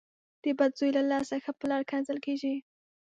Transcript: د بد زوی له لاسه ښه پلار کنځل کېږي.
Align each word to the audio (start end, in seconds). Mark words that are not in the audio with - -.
د 0.43 0.45
بد 0.57 0.71
زوی 0.79 0.91
له 0.97 1.03
لاسه 1.11 1.35
ښه 1.43 1.51
پلار 1.61 1.81
کنځل 1.91 2.17
کېږي. 2.25 2.53